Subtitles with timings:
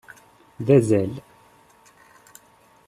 [0.65, 1.13] D azal.